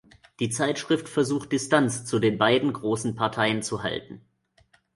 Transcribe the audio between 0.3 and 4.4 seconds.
Die Zeitschrift versucht Distanz zu den beiden großen Parteien zu halten.